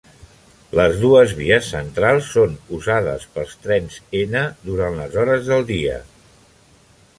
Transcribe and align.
Les 0.77 0.95
dues 1.01 1.33
vies 1.41 1.67
centrals 1.73 2.31
són 2.37 2.55
usades 2.79 3.27
pels 3.35 3.53
trens 3.67 4.01
N 4.23 4.43
durant 4.71 4.99
les 5.03 5.21
hores 5.25 5.47
del 5.53 5.69
dia. 5.71 6.01